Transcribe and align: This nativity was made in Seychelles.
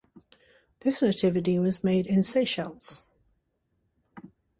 This 0.79 1.03
nativity 1.03 1.59
was 1.59 1.83
made 1.83 2.07
in 2.07 2.23
Seychelles. 2.23 3.03